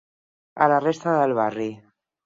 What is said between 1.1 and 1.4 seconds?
del